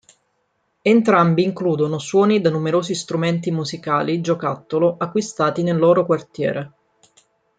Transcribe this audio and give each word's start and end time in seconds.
Entrambi 0.81 1.43
includono 1.43 1.99
suoni 1.99 2.41
da 2.41 2.49
numerosi 2.49 2.95
strumenti 2.95 3.51
musicali-giocattolo 3.51 4.95
acquistati 4.97 5.61
nel 5.61 5.77
loro 5.77 6.07
quartiere. 6.07 6.71